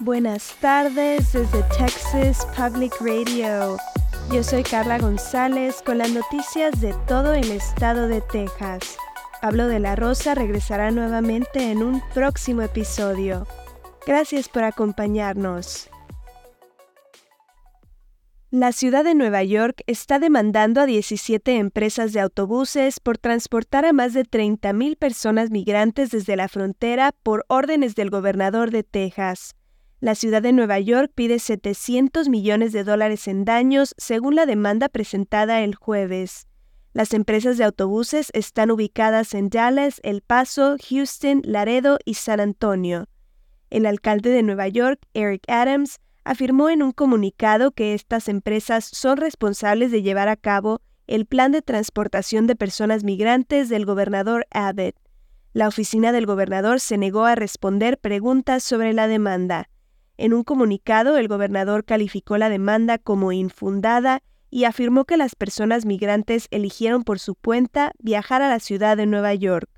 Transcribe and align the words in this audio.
Buenas 0.00 0.54
tardes 0.60 1.32
desde 1.32 1.62
Texas 1.76 2.46
Public 2.56 2.94
Radio. 3.00 3.76
Yo 4.32 4.44
soy 4.44 4.62
Carla 4.62 4.96
González 4.96 5.82
con 5.84 5.98
las 5.98 6.12
noticias 6.12 6.80
de 6.80 6.94
todo 7.08 7.34
el 7.34 7.50
estado 7.50 8.06
de 8.06 8.20
Texas. 8.20 8.96
Pablo 9.42 9.66
de 9.66 9.80
la 9.80 9.96
Rosa 9.96 10.36
regresará 10.36 10.92
nuevamente 10.92 11.72
en 11.72 11.82
un 11.82 12.00
próximo 12.14 12.62
episodio. 12.62 13.44
Gracias 14.06 14.48
por 14.48 14.62
acompañarnos. 14.62 15.90
La 18.52 18.70
ciudad 18.70 19.02
de 19.02 19.16
Nueva 19.16 19.42
York 19.42 19.82
está 19.88 20.20
demandando 20.20 20.80
a 20.80 20.86
17 20.86 21.56
empresas 21.56 22.12
de 22.12 22.20
autobuses 22.20 23.00
por 23.00 23.18
transportar 23.18 23.84
a 23.84 23.92
más 23.92 24.14
de 24.14 24.22
30.000 24.22 24.96
personas 24.96 25.50
migrantes 25.50 26.10
desde 26.10 26.36
la 26.36 26.46
frontera 26.46 27.12
por 27.24 27.44
órdenes 27.48 27.96
del 27.96 28.10
gobernador 28.10 28.70
de 28.70 28.84
Texas. 28.84 29.56
La 30.00 30.14
ciudad 30.14 30.42
de 30.42 30.52
Nueva 30.52 30.78
York 30.78 31.10
pide 31.12 31.40
700 31.40 32.28
millones 32.28 32.72
de 32.72 32.84
dólares 32.84 33.26
en 33.26 33.44
daños 33.44 33.96
según 33.98 34.36
la 34.36 34.46
demanda 34.46 34.88
presentada 34.88 35.62
el 35.62 35.74
jueves. 35.74 36.46
Las 36.92 37.14
empresas 37.14 37.58
de 37.58 37.64
autobuses 37.64 38.30
están 38.32 38.70
ubicadas 38.70 39.34
en 39.34 39.48
Dallas, 39.48 40.00
El 40.04 40.22
Paso, 40.22 40.76
Houston, 40.88 41.42
Laredo 41.44 41.98
y 42.04 42.14
San 42.14 42.38
Antonio. 42.38 43.08
El 43.70 43.86
alcalde 43.86 44.30
de 44.30 44.44
Nueva 44.44 44.68
York, 44.68 45.00
Eric 45.14 45.42
Adams, 45.48 45.98
afirmó 46.22 46.70
en 46.70 46.84
un 46.84 46.92
comunicado 46.92 47.72
que 47.72 47.94
estas 47.94 48.28
empresas 48.28 48.84
son 48.84 49.16
responsables 49.16 49.90
de 49.90 50.02
llevar 50.02 50.28
a 50.28 50.36
cabo 50.36 50.80
el 51.08 51.26
plan 51.26 51.50
de 51.50 51.60
transportación 51.60 52.46
de 52.46 52.54
personas 52.54 53.02
migrantes 53.02 53.68
del 53.68 53.84
gobernador 53.84 54.46
Abbott. 54.52 54.94
La 55.54 55.66
oficina 55.66 56.12
del 56.12 56.26
gobernador 56.26 56.78
se 56.78 56.98
negó 56.98 57.24
a 57.24 57.34
responder 57.34 57.98
preguntas 57.98 58.62
sobre 58.62 58.92
la 58.92 59.08
demanda. 59.08 59.68
En 60.18 60.34
un 60.34 60.42
comunicado, 60.42 61.16
el 61.16 61.28
gobernador 61.28 61.84
calificó 61.84 62.38
la 62.38 62.48
demanda 62.48 62.98
como 62.98 63.30
infundada 63.30 64.20
y 64.50 64.64
afirmó 64.64 65.04
que 65.04 65.16
las 65.16 65.36
personas 65.36 65.86
migrantes 65.86 66.48
eligieron 66.50 67.04
por 67.04 67.20
su 67.20 67.36
cuenta 67.36 67.92
viajar 68.00 68.42
a 68.42 68.48
la 68.48 68.58
ciudad 68.58 68.96
de 68.96 69.06
Nueva 69.06 69.32
York. 69.34 69.70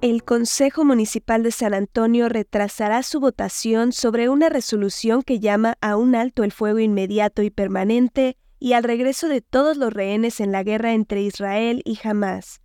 El 0.00 0.24
Consejo 0.24 0.84
Municipal 0.84 1.42
de 1.42 1.50
San 1.50 1.74
Antonio 1.74 2.30
retrasará 2.30 3.02
su 3.02 3.20
votación 3.20 3.92
sobre 3.92 4.30
una 4.30 4.48
resolución 4.48 5.22
que 5.22 5.40
llama 5.40 5.74
a 5.82 5.96
un 5.96 6.14
alto 6.14 6.42
el 6.42 6.52
fuego 6.52 6.78
inmediato 6.78 7.42
y 7.42 7.50
permanente 7.50 8.38
y 8.58 8.72
al 8.72 8.84
regreso 8.84 9.28
de 9.28 9.42
todos 9.42 9.76
los 9.76 9.92
rehenes 9.92 10.40
en 10.40 10.52
la 10.52 10.62
guerra 10.62 10.94
entre 10.94 11.20
Israel 11.20 11.82
y 11.84 11.98
Hamas. 12.02 12.62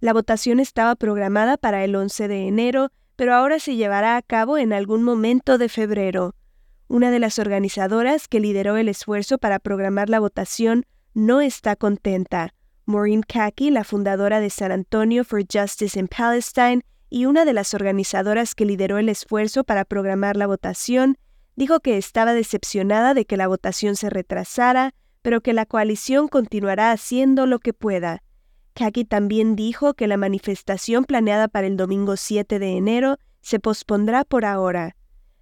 La 0.00 0.14
votación 0.14 0.60
estaba 0.60 0.94
programada 0.94 1.58
para 1.58 1.84
el 1.84 1.94
11 1.94 2.28
de 2.28 2.46
enero, 2.46 2.90
pero 3.16 3.34
ahora 3.34 3.58
se 3.58 3.76
llevará 3.76 4.16
a 4.16 4.22
cabo 4.22 4.58
en 4.58 4.72
algún 4.72 5.02
momento 5.02 5.58
de 5.58 5.68
febrero. 5.68 6.34
Una 6.88 7.10
de 7.10 7.18
las 7.18 7.38
organizadoras 7.38 8.28
que 8.28 8.38
lideró 8.38 8.76
el 8.76 8.88
esfuerzo 8.88 9.38
para 9.38 9.58
programar 9.58 10.08
la 10.08 10.20
votación 10.20 10.84
no 11.14 11.40
está 11.40 11.74
contenta. 11.74 12.54
Maureen 12.84 13.22
Kaki, 13.22 13.70
la 13.70 13.82
fundadora 13.82 14.38
de 14.38 14.50
San 14.50 14.70
Antonio 14.70 15.24
for 15.24 15.42
Justice 15.50 15.98
in 15.98 16.06
Palestine 16.06 16.82
y 17.10 17.24
una 17.24 17.44
de 17.44 17.52
las 17.52 17.74
organizadoras 17.74 18.54
que 18.54 18.64
lideró 18.64 18.98
el 18.98 19.08
esfuerzo 19.08 19.64
para 19.64 19.84
programar 19.84 20.36
la 20.36 20.46
votación, 20.46 21.16
dijo 21.56 21.80
que 21.80 21.96
estaba 21.96 22.34
decepcionada 22.34 23.14
de 23.14 23.24
que 23.24 23.36
la 23.36 23.48
votación 23.48 23.96
se 23.96 24.10
retrasara, 24.10 24.94
pero 25.22 25.40
que 25.40 25.52
la 25.52 25.66
coalición 25.66 26.28
continuará 26.28 26.92
haciendo 26.92 27.46
lo 27.46 27.58
que 27.58 27.72
pueda. 27.72 28.22
Kaki 28.76 29.06
también 29.06 29.56
dijo 29.56 29.94
que 29.94 30.06
la 30.06 30.18
manifestación 30.18 31.04
planeada 31.04 31.48
para 31.48 31.66
el 31.66 31.78
domingo 31.78 32.18
7 32.18 32.58
de 32.58 32.76
enero 32.76 33.16
se 33.40 33.58
pospondrá 33.58 34.24
por 34.24 34.44
ahora. 34.44 34.96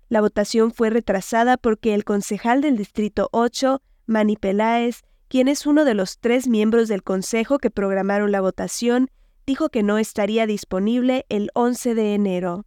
La 0.08 0.20
votación 0.20 0.70
fue 0.70 0.88
retrasada 0.88 1.56
porque 1.56 1.94
el 1.94 2.04
concejal 2.04 2.60
del 2.60 2.76
Distrito 2.76 3.28
8, 3.32 3.82
Manny 4.06 4.36
Peláez, 4.36 5.02
quien 5.26 5.48
es 5.48 5.66
uno 5.66 5.84
de 5.84 5.94
los 5.94 6.20
tres 6.20 6.46
miembros 6.46 6.86
del 6.86 7.02
Consejo 7.02 7.58
que 7.58 7.70
programaron 7.70 8.30
la 8.30 8.40
votación, 8.40 9.10
dijo 9.46 9.68
que 9.68 9.82
no 9.82 9.98
estaría 9.98 10.46
disponible 10.46 11.26
el 11.28 11.50
11 11.54 11.96
de 11.96 12.14
enero. 12.14 12.66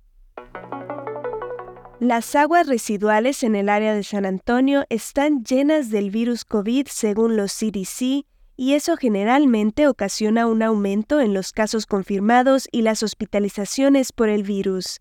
Las 2.01 2.35
aguas 2.35 2.67
residuales 2.67 3.41
en 3.43 3.55
el 3.55 3.69
área 3.69 3.95
de 3.95 4.03
San 4.03 4.25
Antonio 4.25 4.83
están 4.89 5.45
llenas 5.45 5.91
del 5.91 6.11
virus 6.11 6.43
COVID 6.43 6.87
según 6.89 7.37
los 7.37 7.53
CDC 7.53 8.25
y 8.57 8.73
eso 8.73 8.97
generalmente 8.97 9.87
ocasiona 9.87 10.47
un 10.47 10.63
aumento 10.63 11.21
en 11.21 11.35
los 11.35 11.51
casos 11.51 11.85
confirmados 11.85 12.67
y 12.71 12.81
las 12.81 13.03
hospitalizaciones 13.03 14.11
por 14.11 14.29
el 14.29 14.41
virus. 14.41 14.99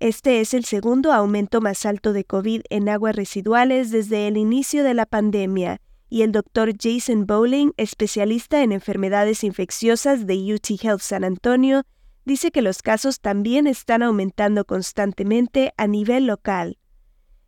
Este 0.00 0.40
es 0.40 0.54
el 0.54 0.64
segundo 0.64 1.12
aumento 1.12 1.60
más 1.60 1.84
alto 1.84 2.14
de 2.14 2.24
COVID 2.24 2.62
en 2.70 2.88
aguas 2.88 3.14
residuales 3.14 3.90
desde 3.90 4.26
el 4.26 4.38
inicio 4.38 4.82
de 4.82 4.94
la 4.94 5.04
pandemia 5.04 5.80
y 6.08 6.22
el 6.22 6.32
doctor 6.32 6.72
Jason 6.80 7.26
Bowling, 7.26 7.72
especialista 7.76 8.62
en 8.62 8.72
enfermedades 8.72 9.44
infecciosas 9.44 10.26
de 10.26 10.54
UT 10.54 10.70
Health 10.82 11.00
San 11.00 11.24
Antonio, 11.24 11.82
dice 12.24 12.50
que 12.50 12.62
los 12.62 12.82
casos 12.82 13.20
también 13.20 13.66
están 13.66 14.02
aumentando 14.02 14.64
constantemente 14.64 15.72
a 15.76 15.86
nivel 15.86 16.26
local. 16.26 16.78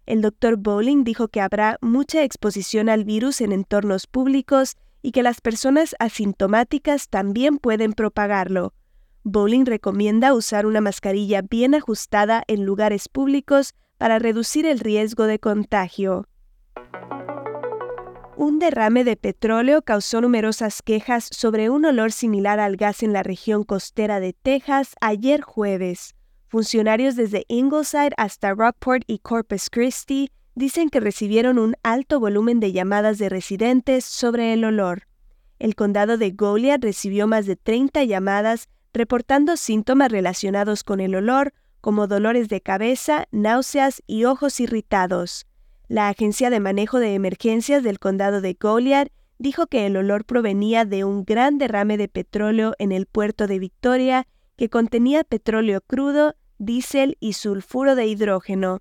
El 0.05 0.21
doctor 0.21 0.57
Bowling 0.57 1.05
dijo 1.05 1.29
que 1.29 1.41
habrá 1.41 1.79
mucha 1.81 2.23
exposición 2.23 2.89
al 2.89 3.05
virus 3.05 3.41
en 3.41 3.53
entornos 3.53 4.07
públicos 4.07 4.77
y 5.07 5.13
que 5.13 5.23
las 5.23 5.41
personas 5.41 5.95
asintomáticas 6.01 7.09
también 7.09 7.59
pueden 7.59 7.93
propagarlo. 7.93 8.75
Bowling 9.23 9.65
recomienda 9.65 10.35
usar 10.35 10.67
una 10.67 10.81
mascarilla 10.81 11.43
bien 11.43 11.77
ajustada 11.77 12.43
en 12.49 12.65
lugares 12.65 13.09
públicos 13.09 13.73
para 13.99 14.19
reducir 14.19 14.67
el 14.67 14.81
riesgo 14.81 15.27
de 15.27 15.39
contagio. 15.39 16.27
Un 18.37 18.59
derrame 18.59 19.05
de 19.05 19.15
petróleo 19.15 19.83
causó 19.83 20.21
numerosas 20.21 20.83
quejas 20.83 21.29
sobre 21.31 21.71
un 21.71 21.85
olor 21.85 22.11
similar 22.11 22.59
al 22.59 22.77
gas 22.77 23.05
en 23.05 23.13
la 23.13 23.23
región 23.23 23.63
costera 23.63 24.19
de 24.19 24.33
Texas 24.33 24.97
ayer 25.01 25.41
jueves. 25.41 26.17
Funcionarios 26.49 27.15
desde 27.15 27.45
Ingleside 27.47 28.11
hasta 28.17 28.55
Rockport 28.55 29.05
y 29.07 29.21
Corpus 29.21 29.71
Christi 29.71 30.33
dicen 30.57 30.89
que 30.89 31.01
recibieron 31.01 31.59
un 31.59 31.77
alto 31.85 32.19
volumen 32.19 32.59
de 32.59 32.73
llamadas 32.73 33.19
de 33.19 33.29
residentes 33.29 34.05
sobre 34.05 34.55
el 34.55 34.65
olor. 34.65 35.07
El 35.59 35.75
condado 35.75 36.17
de 36.17 36.31
Goliad 36.31 36.81
recibió 36.81 37.27
más 37.27 37.47
de 37.47 37.57
30 37.57 38.03
llamadas 38.05 38.69
reportando 38.93 39.59
síntomas 39.59 40.11
relacionados 40.11 40.83
con 40.83 41.01
el 41.01 41.15
olor, 41.15 41.53
como 41.83 42.07
dolores 42.07 42.49
de 42.49 42.63
cabeza, 42.63 43.29
náuseas 43.31 44.03
y 44.07 44.25
ojos 44.25 44.59
irritados. 44.59 45.47
La 45.89 46.09
Agencia 46.09 46.49
de 46.49 46.59
Manejo 46.59 46.99
de 46.99 47.15
Emergencias 47.15 47.83
del 47.83 47.99
Condado 47.99 48.41
de 48.41 48.57
Goliad 48.59 49.09
dijo 49.39 49.67
que 49.67 49.85
el 49.85 49.99
olor 49.99 50.25
provenía 50.25 50.87
de 50.87 51.05
un 51.05 51.25
gran 51.25 51.59
derrame 51.59 51.99
de 51.99 52.09
petróleo 52.09 52.75
en 52.79 52.93
el 52.93 53.05
puerto 53.05 53.47
de 53.47 53.59
Victoria 53.59 54.27
que 54.57 54.71
contenía 54.71 55.23
petróleo 55.23 55.83
crudo, 55.83 56.35
diésel 56.57 57.19
y 57.21 57.35
sulfuro 57.35 57.95
de 57.95 58.07
hidrógeno. 58.07 58.81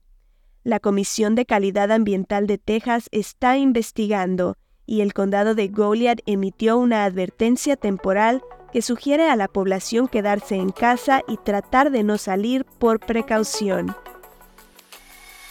La 0.65 0.79
Comisión 0.79 1.35
de 1.35 1.45
Calidad 1.45 1.91
Ambiental 1.91 2.47
de 2.47 2.57
Texas 2.57 3.07
está 3.11 3.55
investigando 3.55 4.57
y 4.87 5.01
el 5.01 5.13
condado 5.13 5.53
de 5.53 5.67
Goliad 5.67 6.17
emitió 6.25 6.79
una 6.79 7.05
advertencia 7.05 7.75
temporal 7.75 8.41
que 8.73 8.81
sugiere 8.81 9.29
a 9.29 9.35
la 9.35 9.47
población 9.47 10.07
quedarse 10.07 10.55
en 10.55 10.71
casa 10.71 11.21
y 11.27 11.37
tratar 11.37 11.91
de 11.91 12.01
no 12.01 12.17
salir 12.17 12.65
por 12.79 12.99
precaución. 12.99 13.95